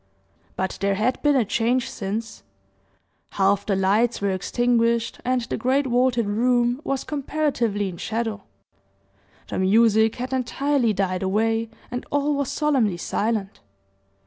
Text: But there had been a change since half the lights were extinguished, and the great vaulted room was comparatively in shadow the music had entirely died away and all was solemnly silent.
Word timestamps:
But 0.55 0.79
there 0.81 0.95
had 0.95 1.21
been 1.21 1.35
a 1.35 1.45
change 1.45 1.87
since 1.87 2.41
half 3.33 3.67
the 3.67 3.75
lights 3.75 4.19
were 4.19 4.31
extinguished, 4.31 5.19
and 5.23 5.41
the 5.41 5.57
great 5.57 5.85
vaulted 5.85 6.25
room 6.25 6.81
was 6.83 7.03
comparatively 7.03 7.87
in 7.87 7.97
shadow 7.97 8.41
the 9.47 9.59
music 9.59 10.15
had 10.15 10.33
entirely 10.33 10.91
died 10.91 11.21
away 11.21 11.69
and 11.91 12.03
all 12.09 12.33
was 12.33 12.49
solemnly 12.49 12.97
silent. 12.97 13.59